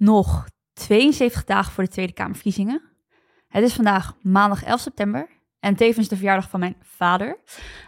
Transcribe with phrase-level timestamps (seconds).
[0.00, 2.82] nog 72 dagen voor de Tweede Kamerverkiezingen.
[3.48, 5.28] Het is vandaag maandag 11 september
[5.60, 7.38] en tevens de verjaardag van mijn vader.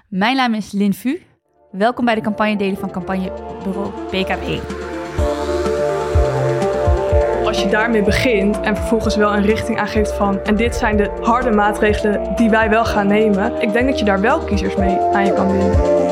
[0.09, 1.23] Mijn naam is Lin Vu.
[1.71, 4.61] Welkom bij de campagne van campagnebureau PKB.
[7.47, 10.41] Als je daarmee begint en vervolgens wel een richting aangeeft van...
[10.41, 13.61] en dit zijn de harde maatregelen die wij wel gaan nemen...
[13.61, 16.12] ik denk dat je daar wel kiezers mee aan je kan winnen.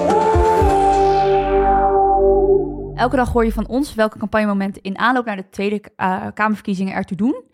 [3.01, 6.95] Elke dag hoor je van ons welke campagnemomenten in aanloop naar de Tweede uh, Kamerverkiezingen
[6.95, 7.45] ertoe doen.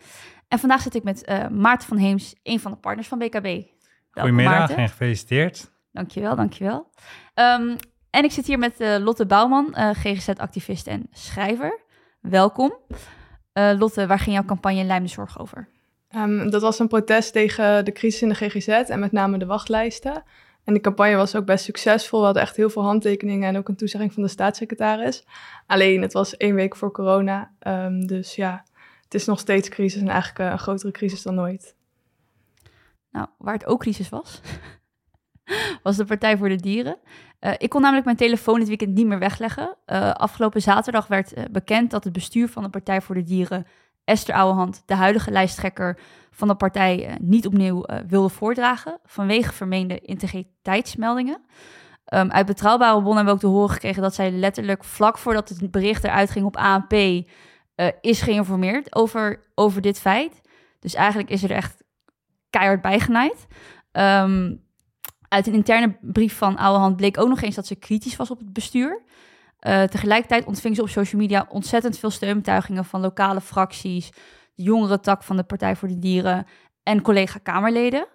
[0.48, 3.42] En vandaag zit ik met uh, Maarten van Heems, een van de partners van BKB.
[3.42, 3.68] Welkom,
[4.10, 4.76] Goedemiddag Maarten.
[4.76, 5.70] en gefeliciteerd.
[5.92, 6.90] Dankjewel, dankjewel.
[7.34, 7.76] Um,
[8.10, 11.80] en ik zit hier met uh, Lotte Bouwman, GGZ-activist en schrijver.
[12.20, 12.74] Welkom.
[13.52, 15.68] Lotte, waar ging jouw campagne in Lijm de Zorg over?
[16.16, 19.46] Um, dat was een protest tegen de crisis in de GGZ en met name de
[19.46, 20.22] wachtlijsten.
[20.66, 22.18] En de campagne was ook best succesvol.
[22.18, 25.24] We hadden echt heel veel handtekeningen en ook een toezegging van de staatssecretaris.
[25.66, 27.52] Alleen, het was één week voor corona.
[27.66, 28.64] Um, dus ja,
[29.04, 31.76] het is nog steeds crisis en eigenlijk een grotere crisis dan nooit.
[33.10, 34.40] Nou, waar het ook crisis was,
[35.82, 36.98] was de Partij voor de Dieren.
[37.40, 39.76] Uh, ik kon namelijk mijn telefoon dit weekend niet meer wegleggen.
[39.86, 43.66] Uh, afgelopen zaterdag werd bekend dat het bestuur van de Partij voor de Dieren,
[44.06, 45.98] Esther Ouwehand, de huidige lijsttrekker
[46.30, 51.40] van de partij, uh, niet opnieuw wilde voordragen vanwege vermeende integriteitsmeldingen.
[52.14, 55.48] Um, uit betrouwbare bronnen hebben we ook te horen gekregen dat zij letterlijk vlak voordat
[55.48, 56.92] het bericht eruit ging op ANP
[58.00, 60.40] is geïnformeerd over, over dit feit.
[60.80, 61.84] Dus eigenlijk is er echt
[62.50, 63.46] keihard bijgenaaid.
[63.92, 64.64] Um,
[65.28, 68.38] uit een interne brief van Ouwehand bleek ook nog eens dat ze kritisch was op
[68.38, 69.02] het bestuur.
[69.60, 74.10] Uh, tegelijkertijd ontving ze op social media ontzettend veel steunbetuigingen van lokale fracties,
[74.54, 76.46] de jongere tak van de Partij voor de Dieren
[76.82, 78.06] en collega-Kamerleden.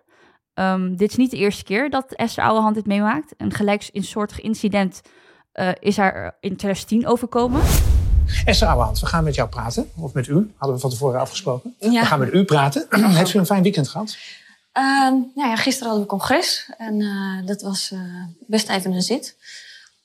[0.54, 3.34] Um, dit is niet de eerste keer dat Esther Ouwehand dit meemaakt.
[3.38, 5.02] Een gelijksoortig incident
[5.54, 7.62] uh, is haar in 2010 overkomen.
[8.46, 9.90] Esther Ouwehand, we gaan met jou praten.
[9.98, 11.76] Of met u, hadden we van tevoren afgesproken.
[11.80, 12.02] Ja.
[12.02, 12.88] We gaan met u praten.
[13.06, 14.18] Heeft u een fijn weekend gehad?
[14.78, 18.00] Uh, nou ja, gisteren hadden we congres en uh, dat was uh,
[18.48, 19.38] best even een zit.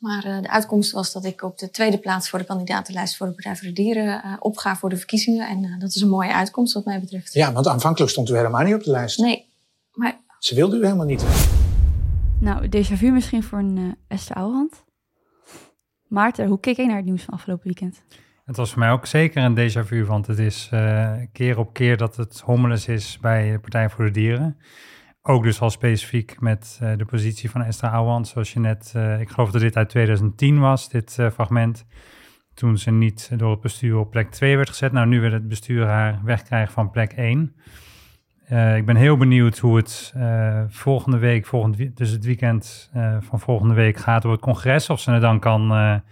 [0.06, 3.26] Maar uh, de uitkomst was dat ik op de tweede plaats voor de kandidatenlijst voor
[3.26, 5.48] de Partij voor de Dieren opga voor de verkiezingen.
[5.48, 7.32] En dat is een mooie uitkomst wat mij betreft.
[7.32, 9.18] Ja, want aanvankelijk stond u helemaal niet op de lijst.
[9.18, 9.46] Nee,
[9.92, 10.18] maar...
[10.38, 11.24] Ze wilde u helemaal niet.
[12.40, 14.84] Nou, déjà vu misschien voor een Esther Ouwehand.
[16.06, 18.02] Maarten, hoe keek jij naar het nieuws van afgelopen weekend?
[18.44, 21.72] Het was voor mij ook zeker een déjà vu, want het is uh, keer op
[21.72, 24.56] keer dat het hommeles is bij de Partij voor de Dieren.
[25.28, 29.20] Ook dus al specifiek met uh, de positie van Esther Ouwehand, zoals je net, uh,
[29.20, 31.86] ik geloof dat dit uit 2010 was, dit fragment.
[32.54, 34.92] Toen ze niet door het bestuur op plek 2 werd gezet.
[34.92, 37.54] Nou, nu wil het bestuur haar wegkrijgen van plek 1.
[38.76, 40.14] ik ben heel benieuwd hoe het
[40.68, 44.90] volgende week, volgend, dus het weekend van volgende week gaat op het congres.
[44.90, 46.02] Of ze het dan kan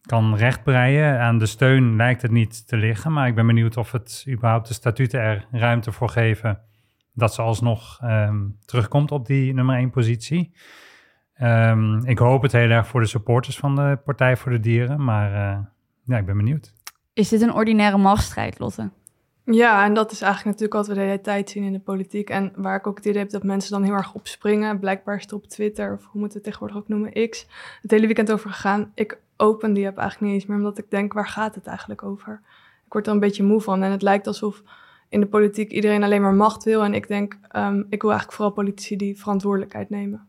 [0.00, 1.20] kan rechtbreien.
[1.20, 4.68] Aan de steun lijkt het niet te liggen, maar ik ben benieuwd of het überhaupt
[4.68, 6.60] de statuten er ruimte voor geven
[7.16, 10.52] dat ze alsnog um, terugkomt op die nummer 1 positie.
[11.42, 15.04] Um, ik hoop het heel erg voor de supporters van de Partij voor de Dieren,
[15.04, 15.58] maar uh,
[16.04, 16.72] ja, ik ben benieuwd.
[17.12, 18.90] Is dit een ordinaire machtsstrijd, Lotte?
[19.44, 22.30] Ja, en dat is eigenlijk natuurlijk wat we de hele tijd zien in de politiek.
[22.30, 24.78] En waar ik ook het idee heb dat mensen dan heel erg opspringen.
[24.78, 27.46] Blijkbaar is het op Twitter, of hoe moeten we het tegenwoordig ook noemen, X,
[27.82, 28.92] het hele weekend over gegaan.
[28.94, 32.02] Ik open die app eigenlijk niet eens meer, omdat ik denk, waar gaat het eigenlijk
[32.02, 32.40] over?
[32.86, 33.82] Ik word er een beetje moe van.
[33.82, 34.62] En het lijkt alsof
[35.08, 36.84] in de politiek iedereen alleen maar macht wil.
[36.84, 40.28] En ik denk, um, ik wil eigenlijk vooral politici die verantwoordelijkheid nemen.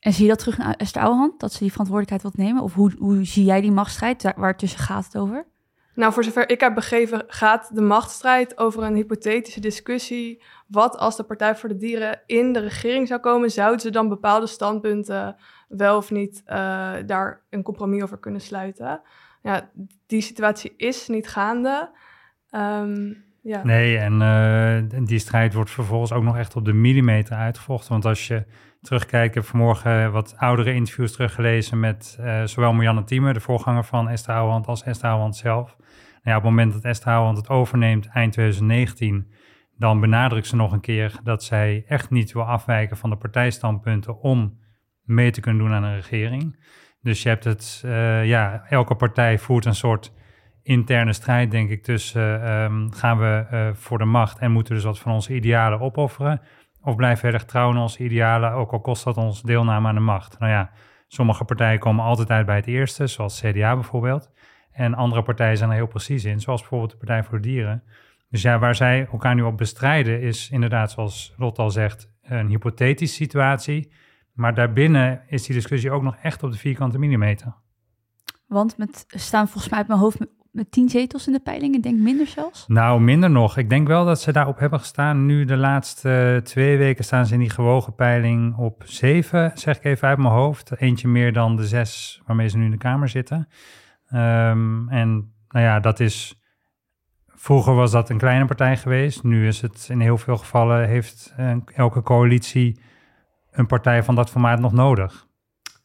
[0.00, 2.62] En zie je dat terug naar Esther Ouwehand, dat ze die verantwoordelijkheid wilt nemen?
[2.62, 4.32] Of hoe, hoe zie jij die machtsstrijd?
[4.36, 5.46] Waar tussen gaat het over?
[5.94, 10.42] Nou, voor zover ik heb begrepen, gaat de machtsstrijd over een hypothetische discussie.
[10.66, 14.08] Wat als de Partij voor de Dieren in de regering zou komen, zouden ze dan
[14.08, 15.36] bepaalde standpunten
[15.68, 16.54] wel of niet uh,
[17.06, 19.00] daar een compromis over kunnen sluiten?
[19.42, 19.70] Ja,
[20.06, 21.90] die situatie is niet gaande.
[22.50, 23.64] Um, ja.
[23.64, 24.20] Nee, en
[24.92, 27.90] uh, die strijd wordt vervolgens ook nog echt op de millimeter uitgevochten.
[27.90, 28.44] Want als je
[28.82, 33.84] terugkijkt, ik heb vanmorgen wat oudere interviews teruggelezen met uh, zowel Marianne Thieme, de voorganger
[33.84, 35.76] van Esther Ouwehand, als Esther Ouwehand zelf.
[35.78, 35.88] Nou
[36.22, 39.32] ja, op het moment dat Esther Ouwehand het overneemt, eind 2019,
[39.76, 44.20] dan benadrukt ze nog een keer dat zij echt niet wil afwijken van de partijstandpunten
[44.20, 44.58] om
[45.02, 46.66] mee te kunnen doen aan een regering.
[47.02, 50.12] Dus je hebt het, uh, ja, elke partij voert een soort
[50.68, 54.84] interne strijd, denk ik, tussen um, gaan we uh, voor de macht en moeten dus
[54.84, 56.40] wat van onze idealen opofferen,
[56.82, 60.00] of blijven erg trouw aan onze idealen, ook al kost dat ons deelname aan de
[60.00, 60.38] macht.
[60.38, 60.70] Nou ja,
[61.06, 64.30] sommige partijen komen altijd uit bij het eerste, zoals CDA bijvoorbeeld,
[64.72, 67.82] en andere partijen zijn er heel precies in, zoals bijvoorbeeld de Partij voor de Dieren.
[68.30, 72.48] Dus ja, waar zij elkaar nu op bestrijden is inderdaad, zoals Lot al zegt, een
[72.48, 73.92] hypothetische situatie,
[74.32, 77.54] maar daarbinnen is die discussie ook nog echt op de vierkante millimeter.
[78.46, 80.18] Want met staan volgens mij uit mijn hoofd
[80.50, 81.74] met tien zetels in de peiling.
[81.74, 82.64] Ik denk minder zelfs.
[82.66, 83.56] Nou, minder nog.
[83.56, 85.26] Ik denk wel dat ze daarop hebben gestaan.
[85.26, 89.84] Nu de laatste twee weken staan ze in die gewogen peiling op zeven, zeg ik
[89.84, 90.72] even uit mijn hoofd.
[90.76, 93.48] Eentje meer dan de zes waarmee ze nu in de Kamer zitten.
[94.08, 96.42] Ehm, en nou ja, dat is...
[97.26, 99.22] Vroeger was dat een kleine partij geweest.
[99.22, 100.88] Nu is het in heel veel gevallen...
[100.88, 102.80] heeft eh, elke coalitie
[103.50, 105.26] een partij van dat formaat nog nodig.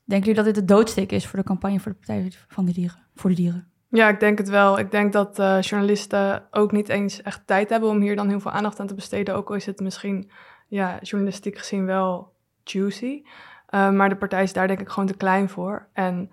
[0.06, 2.74] Denken jullie dat dit de doodsteek is voor de campagne voor de Partij van de
[2.74, 3.00] Dieren?
[3.16, 3.72] Voor de dieren?
[3.95, 4.80] Ja, ik denk het wel.
[4.80, 8.40] Ik denk dat uh, journalisten ook niet eens echt tijd hebben om hier dan heel
[8.40, 9.36] veel aandacht aan te besteden.
[9.36, 10.31] Ook al is het misschien
[10.68, 13.24] ja, journalistiek gezien wel juicy.
[13.69, 15.88] Uh, maar de partij is daar denk ik gewoon te klein voor.
[15.94, 16.31] En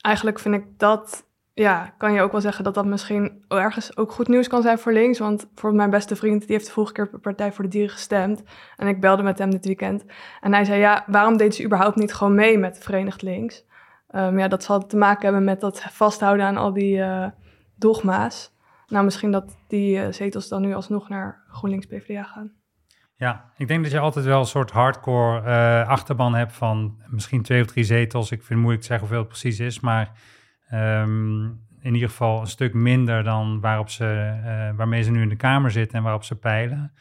[0.00, 4.12] eigenlijk vind ik dat ja, kan je ook wel zeggen dat dat misschien ergens ook
[4.12, 5.18] goed nieuws kan zijn voor links.
[5.18, 8.42] Want voor mijn beste vriend, die heeft de vorige keer Partij voor de Dieren gestemd.
[8.76, 10.04] En ik belde met hem dit weekend.
[10.40, 13.66] En hij zei, ja, waarom deed ze überhaupt niet gewoon mee met Verenigd Links?
[14.14, 17.26] Um, ja, dat zal te maken hebben met dat vasthouden aan al die uh,
[17.76, 18.56] dogma's.
[18.86, 22.52] Nou, misschien dat die uh, zetels dan nu alsnog naar GroenLinks PvdA gaan.
[23.14, 27.42] Ja, ik denk dat je altijd wel een soort hardcore uh, achterban hebt van misschien
[27.42, 28.30] twee of drie zetels.
[28.30, 30.10] Ik vind het moeilijk te zeggen hoeveel het precies is, maar
[30.74, 34.34] Um, in ieder geval een stuk minder dan waarop ze,
[34.76, 36.92] waarmee ze nu in de Kamer zitten en waarop ze peilen.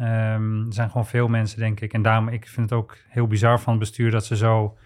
[0.00, 1.92] Um, er zijn gewoon veel mensen, denk ik.
[1.92, 4.78] En daarom, ik vind het ook heel bizar van het bestuur dat ze zo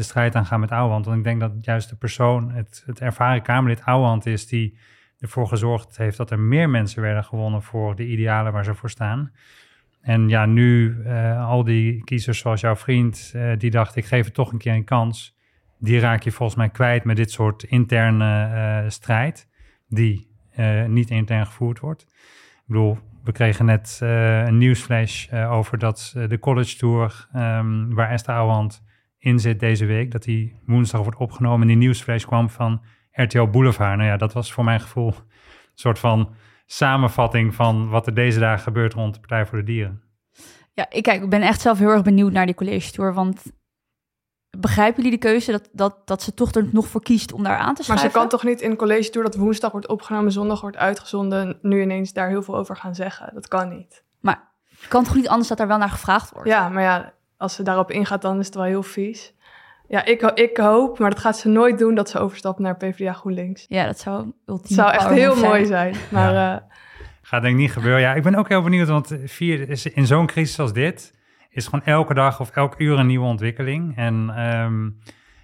[0.00, 1.04] de strijd aangaan met Ouwehand.
[1.04, 4.78] Want ik denk dat juist de persoon, het, het ervaren Kamerlid Ouwehand is die
[5.18, 8.90] ervoor gezorgd heeft dat er meer mensen werden gewonnen voor de idealen waar ze voor
[8.90, 9.32] staan.
[10.00, 14.24] En ja, nu uh, al die kiezers zoals jouw vriend, uh, die dacht ik geef
[14.24, 15.38] het toch een keer een kans
[15.78, 18.50] die raak je volgens mij kwijt met dit soort interne
[18.84, 19.48] uh, strijd,
[19.88, 20.28] die
[20.86, 22.02] niet intern gevoerd wordt.
[22.02, 28.34] Ik bedoel, we kregen net een nieuwsflash over dat de college tour, um, waar Esther
[28.34, 28.82] Ouwehand
[29.20, 31.60] in zit deze week, dat die woensdag wordt opgenomen.
[31.60, 32.82] En die nieuwsflash kwam van
[33.12, 33.96] RTL Boulevard.
[33.96, 35.14] Nou ja, dat was voor mijn gevoel een
[35.74, 36.34] soort van
[36.66, 40.02] samenvatting van wat er deze dagen gebeurt rond de Partij voor de Dieren.
[40.72, 43.42] Ja, ik, kijk, ik ben echt zelf heel erg benieuwd naar die college tour, want
[44.58, 47.58] Begrijpen jullie de keuze dat, dat, dat ze toch er nog voor kiest om daar
[47.58, 48.04] aan te schrijven?
[48.04, 51.58] Maar ze kan toch niet in college door dat woensdag wordt opgenomen, zondag wordt uitgezonden,
[51.62, 53.30] nu ineens daar heel veel over gaan zeggen?
[53.34, 54.04] Dat kan niet.
[54.20, 54.52] Maar
[54.88, 56.48] kan toch niet anders dat er wel naar gevraagd wordt?
[56.48, 59.34] Ja, maar ja, als ze daarop ingaat, dan is het wel heel vies.
[59.88, 63.12] Ja, ik, ik hoop, maar dat gaat ze nooit doen, dat ze overstapt naar PvdA
[63.12, 63.66] GroenLinks.
[63.68, 65.94] Ja, dat zou ultiem zou echt heel mooi zijn.
[66.10, 66.54] Maar, ja.
[66.54, 66.60] uh,
[67.22, 68.00] Gaat denk ik niet gebeuren.
[68.00, 71.14] Ja, ik ben ook heel benieuwd, want vier, in zo'n crisis als dit
[71.50, 73.96] is gewoon elke dag of elk uur een nieuwe ontwikkeling.
[73.96, 74.98] En um,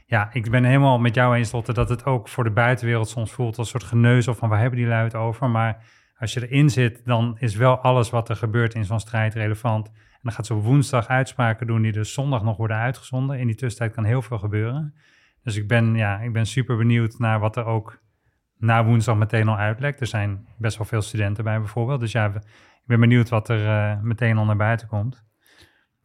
[0.07, 3.33] ja, ik ben helemaal met jou eens, Lotte, dat het ook voor de buitenwereld soms
[3.33, 5.51] voelt als een soort geneuzel van waar hebben die luid over.
[5.51, 5.85] Maar
[6.19, 9.91] als je erin zit, dan is wel alles wat er gebeurt in zo'n strijd relevant.
[10.27, 13.39] En dan gaat ze op woensdag uitspraken doen die dus zondag nog worden uitgezonden.
[13.39, 14.95] In die tussentijd kan heel veel gebeuren.
[15.43, 17.99] Dus ik ben, ja, ik ben super benieuwd naar wat er ook
[18.59, 20.01] na woensdag meteen al uitlekt.
[20.01, 22.01] Er zijn best wel veel studenten bij bijvoorbeeld.
[22.01, 22.43] Dus ja, ik
[22.85, 25.25] ben benieuwd wat er uh, meteen al naar buiten komt.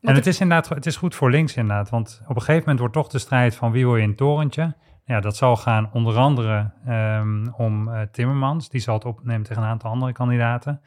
[0.01, 1.89] En het is inderdaad het is goed voor links inderdaad.
[1.89, 4.17] Want op een gegeven moment wordt toch de strijd van wie wil je in het
[4.17, 4.75] torentje.
[5.05, 8.69] Ja, dat zal gaan onder andere um, om uh, Timmermans.
[8.69, 10.81] Die zal het opnemen tegen een aantal andere kandidaten.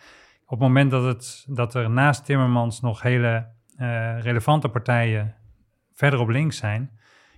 [0.54, 3.46] Op het moment dat, het, dat er naast Timmermans nog hele
[3.78, 5.34] uh, relevante partijen
[5.92, 6.90] verder op links zijn,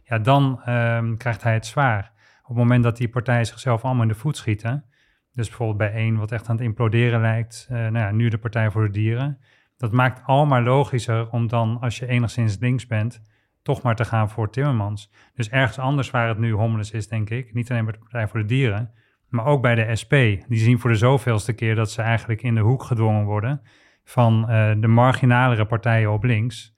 [0.02, 2.12] ja, dan um, krijgt hij het zwaar.
[2.42, 4.84] Op het moment dat die partijen zichzelf allemaal in de voet schieten,
[5.32, 8.38] dus bijvoorbeeld bij één wat echt aan het imploderen lijkt, uh, nou ja, nu de
[8.38, 9.38] Partij voor de Dieren,
[9.76, 13.23] dat maakt allemaal logischer om dan, als je enigszins links bent,
[13.62, 15.12] toch maar te gaan voor Timmermans.
[15.35, 18.28] Dus ergens anders waar het nu homeless is, denk ik, niet alleen bij de Partij
[18.28, 18.90] voor de Dieren,
[19.28, 20.14] maar ook bij de SP.
[20.49, 23.62] Die zien voor de zoveelste keer dat ze eigenlijk in de hoek gedwongen worden
[24.04, 26.75] van uh, de marginalere partijen op links.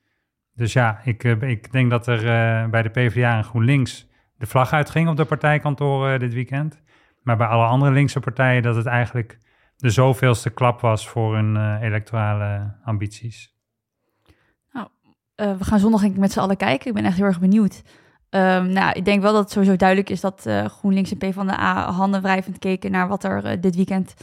[0.54, 4.46] Dus ja, ik, uh, ik denk dat er uh, bij de PvdA en GroenLinks de
[4.46, 6.82] vlag uitging op de partijkantoren dit weekend.
[7.22, 9.38] Maar bij alle andere linkse partijen dat het eigenlijk
[9.76, 13.56] de zoveelste klap was voor hun electorale ambities.
[14.72, 14.88] Nou,
[15.34, 16.88] we gaan zondag ik met z'n allen kijken.
[16.88, 17.82] Ik ben echt heel erg benieuwd.
[18.30, 21.92] Um, nou, ik denk wel dat het sowieso duidelijk is dat uh, GroenLinks en PvdA
[21.92, 24.14] handen wrijvend keken naar wat er dit weekend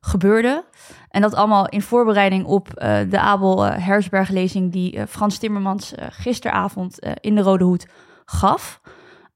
[0.00, 0.64] gebeurde.
[1.08, 2.68] En dat allemaal in voorbereiding op
[3.08, 7.86] de Abel Hersberg-lezing die Frans Timmermans gisteravond in de Rode Hoed
[8.24, 8.80] gaf.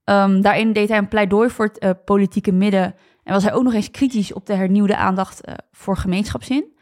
[0.05, 2.95] Um, daarin deed hij een pleidooi voor het politieke midden
[3.25, 5.41] en was hij ook nog eens kritisch op de hernieuwde aandacht
[5.73, 6.77] voor gemeenschapszin.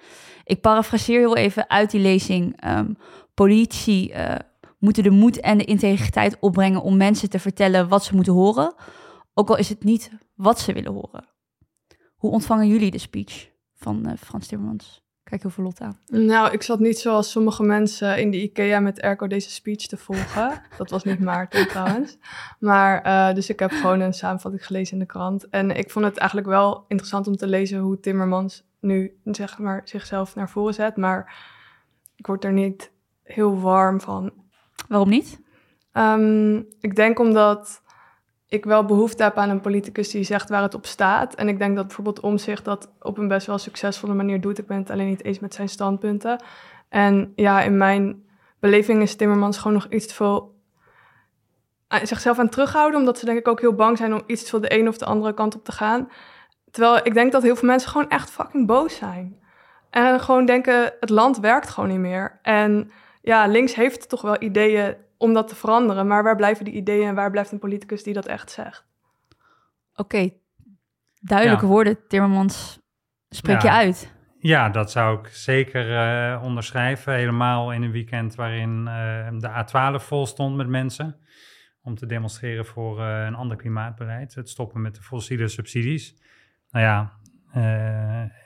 [0.45, 2.65] Ik parafraseer heel even uit die lezing.
[2.69, 2.97] Um,
[3.35, 4.35] politici uh,
[4.79, 8.75] moeten de moed en de integriteit opbrengen om mensen te vertellen wat ze moeten horen,
[9.35, 11.25] ook al is het niet wat ze willen horen.
[12.17, 15.05] Hoe ontvangen jullie de speech van uh, Frans Timmermans?
[15.23, 15.99] Kijk heel veel lot aan.
[16.07, 19.97] Nou, ik zat niet zoals sommige mensen in de IKEA met Erco deze speech te
[19.97, 20.63] volgen.
[20.79, 22.17] Dat was niet Maarten trouwens.
[22.59, 25.49] Maar, uh, dus ik heb gewoon een samenvatting gelezen in de krant.
[25.49, 29.81] En ik vond het eigenlijk wel interessant om te lezen hoe Timmermans nu zeg maar,
[29.85, 30.97] zichzelf naar voren zet.
[30.97, 31.35] Maar
[32.17, 32.93] ik word er niet
[33.23, 34.33] heel warm van.
[34.89, 35.41] Waarom niet?
[35.93, 37.83] Um, ik denk omdat
[38.49, 41.35] ik wel behoefte heb aan een politicus die zegt waar het op staat.
[41.35, 44.59] En ik denk dat bijvoorbeeld Omzicht dat op een best wel succesvolle manier doet.
[44.59, 46.43] Ik ben het alleen niet eens met zijn standpunten.
[46.89, 48.25] En ja, in mijn
[48.61, 50.55] beleving is Timmermans gewoon nog iets te veel
[52.03, 52.99] zichzelf aan terughouden.
[52.99, 54.99] Omdat ze denk ik ook heel bang zijn om iets te veel de ene of
[54.99, 56.09] de andere kant op te gaan.
[56.71, 59.41] Terwijl ik denk dat heel veel mensen gewoon echt fucking boos zijn.
[59.91, 62.39] En gewoon denken, het land werkt gewoon niet meer.
[62.43, 62.91] En
[63.27, 66.07] ja, links heeft toch wel ideeën om dat te veranderen.
[66.07, 68.87] Maar waar blijven die ideeën en waar blijft een politicus die dat echt zegt?
[69.95, 70.31] Oké,
[71.21, 72.79] duidelijke woorden, Timmermans.
[73.29, 74.15] Spreek je uit?
[74.39, 77.15] Ja, dat zou ik zeker uh, onderschrijven.
[77.15, 81.17] Helemaal in een weekend waarin uh, de A12 vol stond met mensen.
[81.83, 84.35] Om te demonstreren voor uh, een ander klimaatbeleid.
[84.35, 86.17] Het stoppen met de fossiele subsidies.
[86.71, 87.13] Nou ja,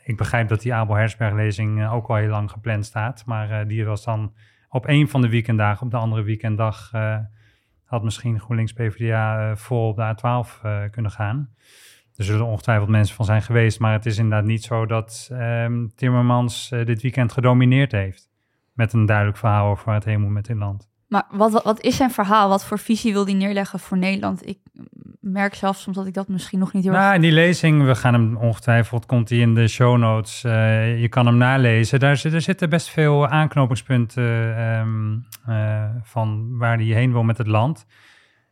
[0.05, 3.23] ik begrijp dat die Abel Hersberg-lezing ook al heel lang gepland staat.
[3.27, 4.35] Maar die was dan
[4.71, 7.19] op één van de weekenddagen, op de andere weekenddag, uh,
[7.85, 11.55] had misschien GroenLinks PvdA uh, vol op de A12 uh, kunnen gaan.
[12.17, 15.93] Er zullen ongetwijfeld mensen van zijn geweest, maar het is inderdaad niet zo dat um,
[15.95, 18.31] Timmermans dit weekend gedomineerd heeft.
[18.73, 20.90] Met een duidelijk verhaal over het heen met dit land.
[21.11, 22.49] Maar wat, wat, wat is zijn verhaal?
[22.49, 24.47] Wat voor visie wil hij neerleggen voor Nederland?
[24.47, 24.59] Ik
[25.21, 27.95] merk zelf soms dat ik dat misschien nog niet heel nou, in die lezing, we
[27.95, 30.45] gaan hem ongetwijfeld, komt hij in de show notes.
[30.45, 32.01] Uh, je kan hem nalezen.
[32.01, 34.23] Daar, er zitten best veel aanknopingspunten
[34.63, 37.87] um, uh, van waar hij heen wil met het land.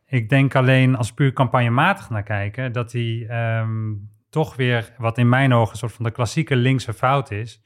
[0.05, 3.27] Ik denk alleen als puur campagnematig naar kijken, dat hij
[3.59, 7.61] um, toch weer, wat in mijn ogen een soort van de klassieke linkse fout is,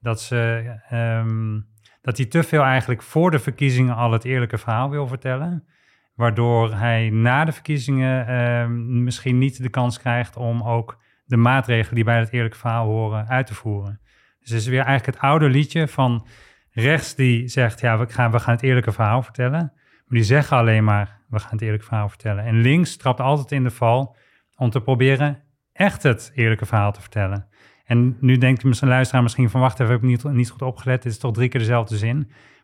[0.00, 0.64] dat ze...
[0.92, 1.74] Um,
[2.06, 5.66] dat hij te veel eigenlijk voor de verkiezingen al het eerlijke verhaal wil vertellen.
[6.14, 8.66] Waardoor hij na de verkiezingen uh,
[9.02, 13.28] misschien niet de kans krijgt om ook de maatregelen die bij het eerlijke verhaal horen
[13.28, 14.00] uit te voeren.
[14.38, 16.26] Dus het is weer eigenlijk het oude liedje van
[16.70, 19.72] rechts die zegt, ja, we gaan, we gaan het eerlijke verhaal vertellen.
[19.80, 22.44] Maar die zeggen alleen maar, we gaan het eerlijke verhaal vertellen.
[22.44, 24.16] En links trapt altijd in de val
[24.56, 27.48] om te proberen echt het eerlijke verhaal te vertellen.
[27.86, 31.02] En nu denkt misschien luisteraar misschien van, wacht even, heb ik niet, niet goed opgelet.
[31.02, 32.16] Dit is toch drie keer dezelfde zin.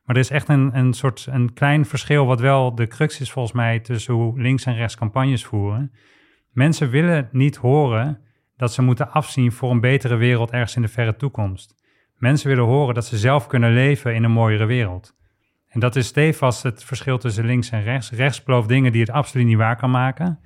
[0.04, 3.32] Maar er is echt een, een soort een klein verschil, wat wel de crux is
[3.32, 5.92] volgens mij, tussen hoe links en rechts campagnes voeren.
[6.50, 8.20] Mensen willen niet horen
[8.56, 11.74] dat ze moeten afzien voor een betere wereld ergens in de verre toekomst.
[12.16, 15.14] Mensen willen horen dat ze zelf kunnen leven in een mooiere wereld.
[15.68, 18.10] En dat is stevast het verschil tussen links en rechts.
[18.10, 20.38] Rechts belooft dingen die het absoluut niet waar kan maken.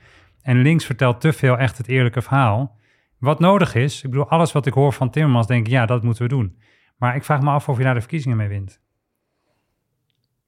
[0.43, 2.79] En links vertelt te veel echt het eerlijke verhaal.
[3.19, 6.03] Wat nodig is, ik bedoel, alles wat ik hoor van Timmermans, denk ik, ja, dat
[6.03, 6.59] moeten we doen.
[6.97, 8.81] Maar ik vraag me af of je daar de verkiezingen mee wint.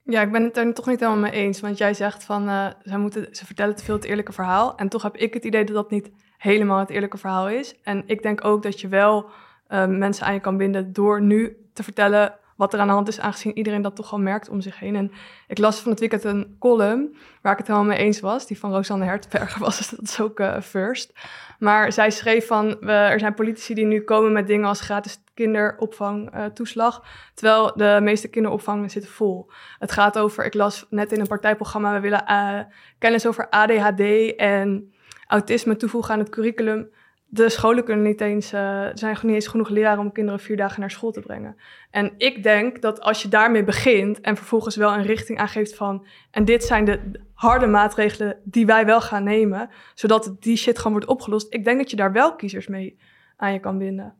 [0.03, 1.59] Ja, ik ben het er toch niet helemaal mee eens.
[1.59, 4.77] Want jij zegt van, uh, ze, moeten, ze vertellen te veel het eerlijke verhaal.
[4.77, 7.75] En toch heb ik het idee dat dat niet helemaal het eerlijke verhaal is.
[7.83, 9.29] En ik denk ook dat je wel
[9.67, 13.07] uh, mensen aan je kan binden door nu te vertellen wat er aan de hand
[13.07, 14.95] is, aangezien iedereen dat toch al merkt om zich heen.
[14.95, 15.11] En
[15.47, 18.47] ik las van het weekend een column waar ik het helemaal mee eens was.
[18.47, 21.13] Die van Rosanne Hertberger was, dus dat is ook uh, first.
[21.59, 25.23] Maar zij schreef van, we, er zijn politici die nu komen met dingen als gratis
[25.33, 29.51] kinderopvangtoeslag, uh, terwijl de meeste kinderopvangen zitten vol.
[29.77, 32.59] Het gaat over, ik las net in een partijprogramma, we willen uh,
[32.97, 34.93] kennis over ADHD en
[35.27, 36.89] autisme toevoegen aan het curriculum
[37.31, 40.57] de scholen kunnen niet eens, uh, er zijn niet eens genoeg leraren om kinderen vier
[40.57, 41.55] dagen naar school te brengen.
[41.91, 46.07] En ik denk dat als je daarmee begint en vervolgens wel een richting aangeeft van,
[46.31, 50.91] en dit zijn de harde maatregelen die wij wel gaan nemen, zodat die shit gewoon
[50.91, 52.99] wordt opgelost, ik denk dat je daar wel kiezers mee
[53.37, 54.15] aan je kan binden.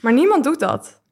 [0.00, 1.02] Maar niemand doet dat.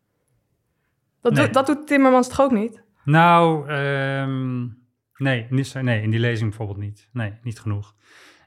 [1.20, 2.82] Dat, doet, dat doet Timmermans toch ook niet?
[3.04, 4.78] Nou, um,
[5.16, 5.46] nee,
[5.80, 7.08] nee, in die lezing bijvoorbeeld niet.
[7.12, 7.94] Nee, niet genoeg.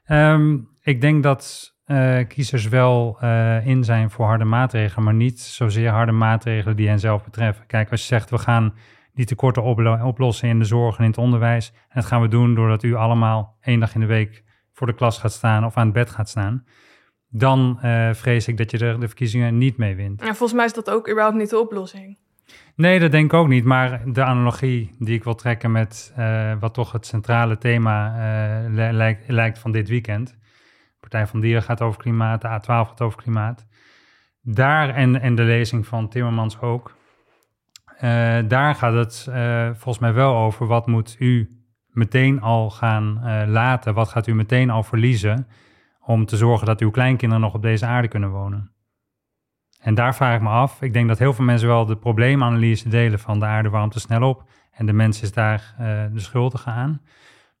[0.06, 5.40] Um, ik denk dat uh, kiezers wel uh, in zijn voor harde maatregelen, maar niet
[5.40, 7.66] zozeer harde maatregelen die hen zelf betreffen.
[7.66, 8.74] Kijk, als je zegt we gaan
[9.14, 9.62] die tekorten
[10.02, 12.94] oplossen in de zorg en in het onderwijs, en dat gaan we doen doordat u
[12.94, 16.10] allemaal één dag in de week voor de klas gaat staan of aan het bed
[16.10, 16.64] gaat staan,
[17.28, 20.20] dan uh, vrees ik dat je er de verkiezingen niet mee wint.
[20.20, 22.18] En volgens mij is dat ook überhaupt niet de oplossing.
[22.74, 23.64] Nee, dat denk ik ook niet.
[23.64, 26.14] Maar de analogie die ik wil trekken met
[26.60, 28.14] wat toch het centrale thema
[28.70, 30.36] lijkt, lijkt van dit weekend,
[31.10, 33.66] Partij van Dieren gaat over klimaat, de A12 gaat over klimaat.
[34.40, 36.96] Daar en, en de lezing van Timmermans ook.
[37.94, 43.20] Uh, daar gaat het uh, volgens mij wel over wat moet u meteen al gaan
[43.24, 45.46] uh, laten, wat gaat u meteen al verliezen
[46.00, 48.72] om te zorgen dat uw kleinkinderen nog op deze aarde kunnen wonen.
[49.80, 50.82] En daar vraag ik me af.
[50.82, 54.00] Ik denk dat heel veel mensen wel de probleemanalyse delen van de aarde warmt te
[54.00, 54.44] snel op.
[54.70, 55.74] En de mens is daar
[56.12, 57.00] de schuldige aan.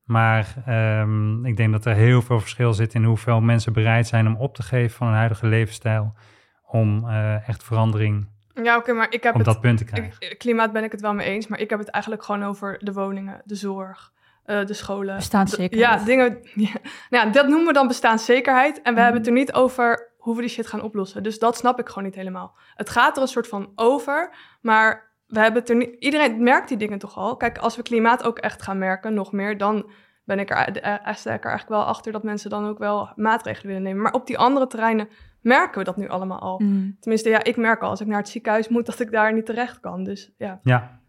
[0.06, 0.54] Maar
[1.00, 4.36] um, ik denk dat er heel veel verschil zit in hoeveel mensen bereid zijn om
[4.36, 6.14] op te geven van hun huidige levensstijl.
[6.62, 8.26] Om uh, echt verandering
[8.62, 10.36] ja, oké, maar ik heb op het, dat punt te krijgen.
[10.36, 12.92] klimaat ben ik het wel mee eens, maar ik heb het eigenlijk gewoon over de
[12.92, 14.12] woningen, de zorg,
[14.46, 15.16] uh, de scholen.
[15.16, 16.00] Bestaanszekerheid.
[16.00, 16.38] Ja, dingen.
[16.54, 16.72] Ja,
[17.10, 18.82] nou ja, dat noemen we dan bestaanszekerheid.
[18.82, 21.22] En we hebben het er niet over hoe we die shit gaan oplossen.
[21.22, 22.56] Dus dat snap ik gewoon niet helemaal.
[22.74, 25.96] Het gaat er een soort van over, maar we hebben het er niet.
[25.98, 27.36] Iedereen merkt die dingen toch al.
[27.36, 29.90] Kijk, als we klimaat ook echt gaan merken, nog meer, dan
[30.24, 33.12] ben ik er, er, sta ik er eigenlijk wel achter dat mensen dan ook wel
[33.16, 34.02] maatregelen willen nemen.
[34.02, 35.08] Maar op die andere terreinen
[35.40, 36.58] merken we dat nu allemaal al.
[36.58, 36.96] Mm.
[37.00, 39.46] Tenminste, ja, ik merk al als ik naar het ziekenhuis moet dat ik daar niet
[39.46, 40.04] terecht kan.
[40.04, 40.60] Dus ja.
[40.62, 41.00] Ja.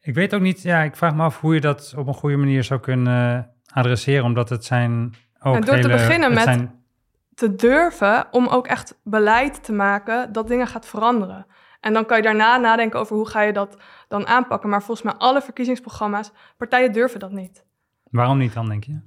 [0.00, 2.36] Ik weet ook niet, ja, ik vraag me af hoe je dat op een goede
[2.36, 5.54] manier zou kunnen adresseren, omdat het zijn ook.
[5.54, 6.68] En door te beginnen met
[7.34, 11.46] te durven om ook echt beleid te maken dat dingen gaat veranderen.
[11.84, 13.76] En dan kan je daarna nadenken over hoe ga je dat
[14.08, 14.68] dan aanpakken.
[14.68, 17.64] Maar volgens mij alle verkiezingsprogramma's, partijen durven dat niet.
[18.10, 19.00] Waarom niet dan, denk je?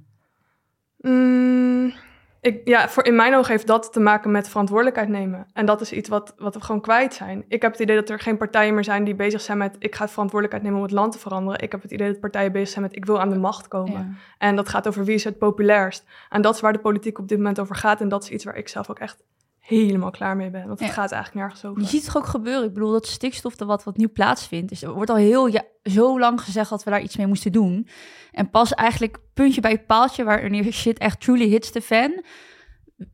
[0.98, 1.92] Mm,
[2.40, 5.46] ik, ja, voor in mijn ogen heeft dat te maken met verantwoordelijkheid nemen.
[5.52, 7.44] En dat is iets wat, wat we gewoon kwijt zijn.
[7.48, 9.76] Ik heb het idee dat er geen partijen meer zijn die bezig zijn met...
[9.78, 11.62] ik ga verantwoordelijkheid nemen om het land te veranderen.
[11.62, 12.96] Ik heb het idee dat partijen bezig zijn met...
[12.96, 14.18] ik wil aan de macht komen.
[14.38, 16.04] En dat gaat over wie is het populairst.
[16.28, 18.00] En dat is waar de politiek op dit moment over gaat.
[18.00, 19.24] En dat is iets waar ik zelf ook echt
[19.68, 20.66] helemaal klaar mee ben.
[20.66, 21.82] Want het gaat eigenlijk nergens over.
[21.82, 22.64] Je ziet het ook gebeuren.
[22.64, 24.68] Ik bedoel, dat stikstof, dat wat, wat nu plaatsvindt.
[24.68, 27.52] Dus er wordt al heel ja, zo lang gezegd dat we daar iets mee moesten
[27.52, 27.88] doen.
[28.32, 32.22] En pas eigenlijk puntje bij paaltje, wanneer shit echt truly hits de fan,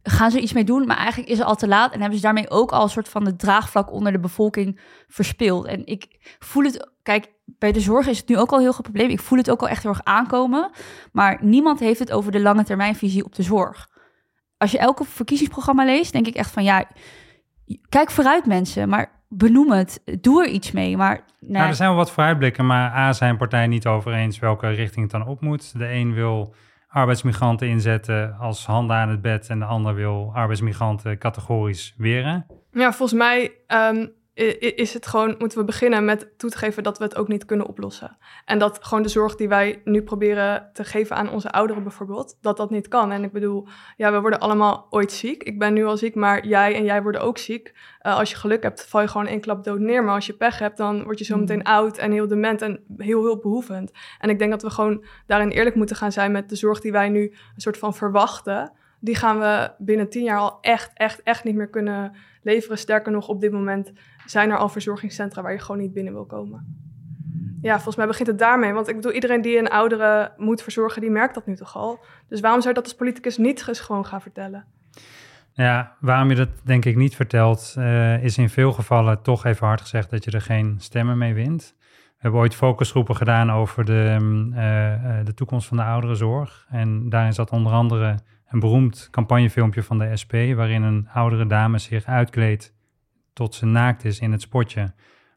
[0.02, 0.86] gaan ze iets mee doen.
[0.86, 1.92] Maar eigenlijk is het al te laat.
[1.92, 5.66] En hebben ze daarmee ook al een soort van de draagvlak onder de bevolking verspeeld.
[5.66, 6.06] En ik
[6.38, 9.10] voel het, kijk, bij de zorg is het nu ook al heel groot probleem.
[9.10, 10.70] Ik voel het ook al echt heel erg aankomen.
[11.12, 13.92] Maar niemand heeft het over de lange termijnvisie op de zorg
[14.56, 16.84] als je elke verkiezingsprogramma leest, denk ik echt van ja,
[17.88, 20.96] kijk vooruit mensen, maar benoem het, doe er iets mee.
[20.96, 21.50] Maar nee.
[21.50, 25.02] nou, er zijn wel wat vooruitblikken, maar A zijn partijen niet over eens welke richting
[25.02, 25.78] het dan op moet.
[25.78, 26.54] De een wil
[26.88, 32.46] arbeidsmigranten inzetten als handen aan het bed en de ander wil arbeidsmigranten categorisch weren.
[32.72, 34.12] Ja, volgens mij um,
[34.74, 37.44] is het gewoon, moeten we beginnen met toe te geven dat we het ook niet
[37.44, 38.16] kunnen oplossen.
[38.44, 42.38] En dat gewoon de zorg die wij nu proberen te geven aan onze ouderen bijvoorbeeld,
[42.40, 43.12] dat dat niet kan.
[43.12, 45.42] En ik bedoel, ja, we worden allemaal ooit ziek.
[45.42, 47.72] Ik ben nu al ziek, maar jij en jij worden ook ziek.
[48.02, 50.04] Uh, als je geluk hebt, val je gewoon één klap dood neer.
[50.04, 51.66] Maar als je pech hebt, dan word je zo meteen mm.
[51.66, 53.92] oud en heel dement en heel hulpbehoevend.
[54.18, 56.92] En ik denk dat we gewoon daarin eerlijk moeten gaan zijn met de zorg die
[56.92, 58.72] wij nu een soort van verwachten.
[59.00, 62.78] Die gaan we binnen tien jaar al echt, echt, echt niet meer kunnen leveren.
[62.78, 63.92] Sterker nog, op dit moment
[64.24, 66.82] zijn er al verzorgingscentra waar je gewoon niet binnen wil komen.
[67.60, 68.72] Ja, volgens mij begint het daarmee.
[68.72, 72.04] Want ik bedoel, iedereen die een oudere moet verzorgen, die merkt dat nu toch al.
[72.28, 74.64] Dus waarom zou je dat als politicus niet eens gewoon gaan vertellen?
[75.52, 79.66] Ja, waarom je dat denk ik niet vertelt, uh, is in veel gevallen toch even
[79.66, 81.74] hard gezegd dat je er geen stemmen mee wint.
[82.06, 84.16] We hebben ooit focusgroepen gedaan over de,
[84.50, 86.66] uh, de toekomst van de ouderenzorg.
[86.70, 91.78] En daarin zat onder andere een beroemd campagnefilmpje van de SP, waarin een oudere dame
[91.78, 92.74] zich uitkleedt
[93.34, 94.94] tot ze naakt is in het spotje.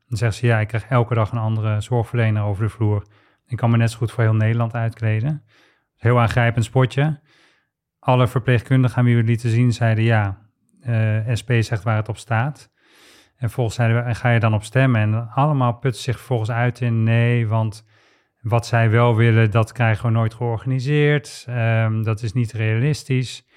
[0.07, 3.05] Dan zegt ze, ja, ik krijg elke dag een andere zorgverlener over de vloer.
[3.47, 5.43] Ik kan me net zo goed voor heel Nederland uitkleden.
[5.95, 7.19] Heel aangrijpend spotje.
[7.99, 10.37] Alle verpleegkundigen aan wie we lieten zien zeiden, ja,
[10.81, 12.71] eh, SP zegt waar het op staat.
[13.37, 15.01] En volgens zeiden we, ga je dan op stemmen?
[15.01, 17.85] En allemaal putten zich volgens uit in nee, want
[18.41, 21.45] wat zij wel willen, dat krijgen we nooit georganiseerd.
[21.49, 23.47] Um, dat is niet realistisch.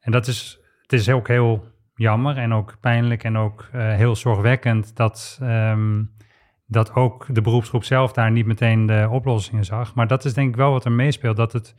[0.00, 4.16] En dat is, het is ook heel jammer en ook pijnlijk en ook uh, heel
[4.16, 6.10] zorgwekkend dat, um,
[6.66, 9.94] dat ook de beroepsgroep zelf daar niet meteen de oplossingen zag.
[9.94, 11.36] Maar dat is denk ik wel wat er meespeelt.
[11.36, 11.74] Dat het,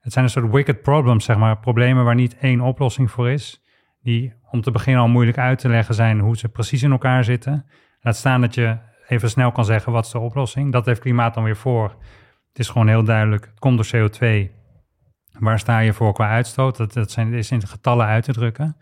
[0.00, 1.58] het zijn een soort wicked problems, zeg maar.
[1.58, 3.64] Problemen waar niet één oplossing voor is.
[4.02, 7.24] Die om te beginnen al moeilijk uit te leggen zijn hoe ze precies in elkaar
[7.24, 7.66] zitten.
[8.00, 10.72] Laat staan dat je even snel kan zeggen wat is de oplossing.
[10.72, 11.88] Dat heeft klimaat dan weer voor.
[12.48, 14.50] Het is gewoon heel duidelijk, het komt door CO2.
[15.38, 16.76] Waar sta je voor qua uitstoot?
[16.76, 18.76] Dat, dat zijn, is in getallen uit te drukken.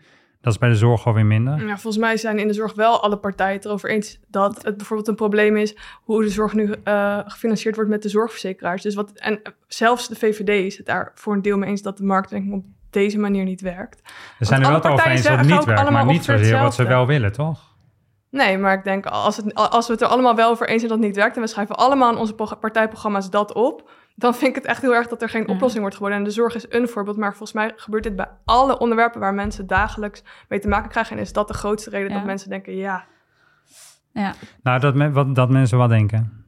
[0.45, 1.59] Dat is bij de zorg alweer minder.
[1.59, 4.77] Ja, volgens mij zijn in de zorg wel alle partijen het erover eens dat het
[4.77, 8.81] bijvoorbeeld een probleem is hoe de zorg nu uh, gefinancierd wordt met de zorgverzekeraars.
[8.81, 11.97] Dus wat, en zelfs de VVD is het daar voor een deel mee eens dat
[11.97, 14.01] de markt denk ik, op deze manier niet werkt.
[14.39, 16.83] We zijn er wel over eens dat het niet werkt, maar niet zozeer wat ze
[16.83, 17.75] wel willen, toch?
[18.29, 20.91] Nee, maar ik denk als, het, als we het er allemaal wel over eens zijn
[20.91, 24.49] dat het niet werkt en we schrijven allemaal in onze partijprogramma's dat op, dan vind
[24.49, 26.17] ik het echt heel erg dat er geen oplossing wordt geboden.
[26.17, 29.33] En de zorg is een voorbeeld, maar volgens mij gebeurt dit bij alle onderwerpen waar
[29.33, 31.15] mensen dagelijks mee te maken krijgen.
[31.15, 33.05] En is dat de grootste reden dat mensen denken, ja.
[34.11, 34.33] ja.
[34.63, 36.45] Nou, dat, wat, dat mensen wat denken.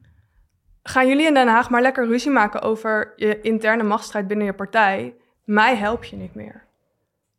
[0.82, 4.54] Gaan jullie in Den Haag maar lekker ruzie maken over je interne machtsstrijd binnen je
[4.54, 5.16] partij?
[5.44, 6.66] Mij help je niet meer.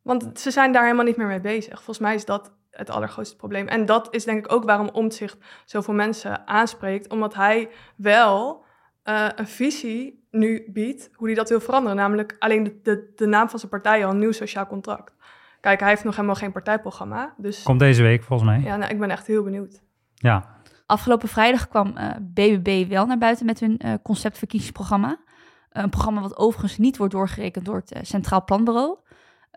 [0.02, 1.76] Want ze zijn daar helemaal niet meer mee bezig.
[1.76, 3.68] Volgens mij is dat het allergrootste probleem.
[3.68, 7.10] En dat is denk ik ook waarom Omtzigt zoveel mensen aanspreekt.
[7.10, 8.68] Omdat hij wel
[9.10, 11.98] uh, een visie nu biedt hoe hij dat wil veranderen.
[11.98, 15.15] Namelijk alleen de, de, de naam van zijn partij al, een nieuw sociaal contract.
[15.62, 17.34] Kijk, hij heeft nog helemaal geen partijprogramma.
[17.38, 18.60] Dus, Komt deze week volgens mij.
[18.60, 19.82] Ja, nou, ik ben echt heel benieuwd.
[20.15, 20.58] Ja.
[20.86, 25.17] Afgelopen vrijdag kwam uh, BBB wel naar buiten met hun uh, conceptverkiezingsprogramma.
[25.72, 28.98] een programma wat overigens niet wordt doorgerekend door het Centraal Planbureau.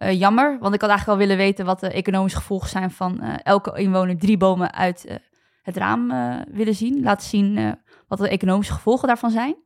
[0.03, 3.19] Uh, jammer, want ik had eigenlijk wel willen weten wat de economische gevolgen zijn van
[3.23, 5.17] uh, elke inwoner drie bomen uit uh,
[5.63, 6.09] het raam
[6.53, 7.03] willen zien.
[7.03, 7.77] Laten zien
[8.09, 9.57] wat de economische gevolgen daarvan zijn.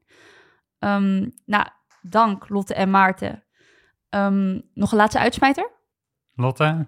[0.79, 1.67] Um, nou,
[2.03, 3.45] dank Lotte en Maarten.
[4.11, 5.71] Um, nog een laatste uitsmijter?
[6.35, 6.87] Lotte?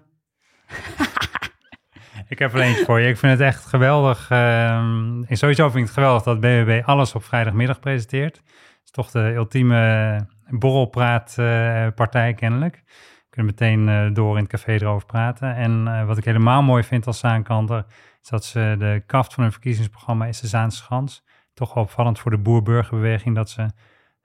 [2.27, 3.07] ik heb er eentje voor je.
[3.07, 4.29] Ik vind het echt geweldig.
[4.31, 8.35] Um, sowieso vind ik het geweldig dat BBB alles op vrijdagmiddag presenteert.
[8.35, 12.83] Het is toch de ultieme borrelpraatpartij kennelijk
[13.29, 15.55] kunnen meteen door in het café erover praten.
[15.55, 17.85] En wat ik helemaal mooi vind als Zaankanter,
[18.21, 21.23] is dat ze de kaft van hun verkiezingsprogramma is de Zaanse Schans.
[21.53, 23.61] Toch wel opvallend voor de boer-burgerbeweging dat ze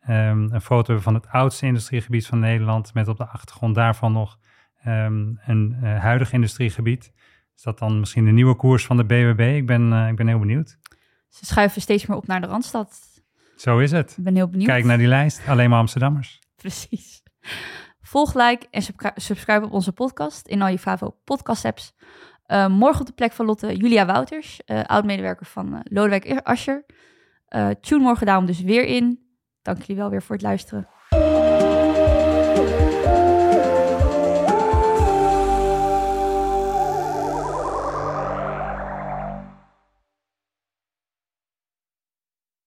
[0.08, 4.12] um, een foto hebben van het oudste industriegebied van Nederland, met op de achtergrond daarvan
[4.12, 4.38] nog
[4.86, 7.12] um, een uh, huidig industriegebied.
[7.56, 9.56] Is dat dan misschien de nieuwe koers van de BBB?
[9.56, 10.78] Ik ben, ik ben heel benieuwd.
[11.28, 13.22] Ze schuiven steeds meer op naar de Randstad.
[13.56, 14.14] Zo is het.
[14.18, 14.68] Ik ben heel benieuwd.
[14.68, 16.40] Kijk naar die lijst, alleen maar Amsterdammers.
[16.56, 17.22] Precies.
[18.00, 18.82] Volg, like en
[19.14, 21.94] subscribe op onze podcast in al je Favo podcast apps.
[22.46, 26.84] Uh, morgen op de plek van Lotte Julia Wouters, uh, oud-medewerker van uh, Lodewijk Asscher.
[27.80, 29.20] tune morgen daarom dus weer in.
[29.62, 30.88] Dank jullie wel weer voor het luisteren.